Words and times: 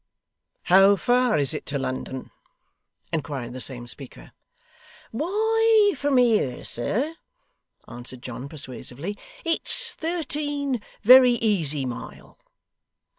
'How 0.63 0.95
far 0.95 1.37
is 1.37 1.53
it 1.53 1.63
to 1.67 1.77
London?' 1.77 2.31
inquired 3.13 3.53
the 3.53 3.61
same 3.61 3.85
speaker. 3.85 4.31
'Why, 5.11 5.93
from 5.95 6.17
here, 6.17 6.65
sir,' 6.65 7.13
answered 7.87 8.23
John, 8.23 8.49
persuasively, 8.49 9.15
'it's 9.45 9.93
thirteen 9.93 10.81
very 11.03 11.33
easy 11.33 11.85
mile. 11.85 12.39